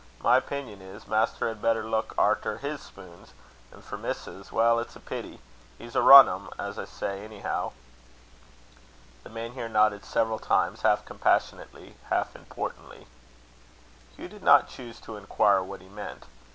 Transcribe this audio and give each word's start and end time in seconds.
My 0.23 0.35
opinion 0.35 0.81
is, 0.81 1.05
master 1.07 1.47
had 1.47 1.61
better 1.61 1.83
look 1.87 2.15
arter 2.17 2.57
his 2.57 2.81
spoons. 2.81 3.33
And 3.71 3.83
for 3.85 3.99
missus 3.99 4.51
well, 4.51 4.79
it's 4.79 4.95
a 4.95 4.99
pity! 4.99 5.41
He's 5.77 5.95
a 5.95 6.01
rum 6.01 6.27
un, 6.27 6.49
as 6.57 6.79
I 6.79 6.85
say, 6.85 7.23
anyhow." 7.23 7.73
The 9.21 9.29
man 9.29 9.51
here 9.51 9.69
nodded 9.69 10.03
several 10.03 10.39
times, 10.39 10.81
half 10.81 11.05
compassionately, 11.05 11.97
half 12.09 12.35
importantly. 12.35 13.05
Hugh 14.17 14.27
did 14.27 14.41
not 14.41 14.67
choose 14.69 14.99
to 15.01 15.17
inquire 15.17 15.61
what 15.61 15.81
he 15.81 15.87
meant. 15.87 16.25